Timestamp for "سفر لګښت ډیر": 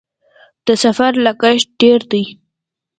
0.83-2.01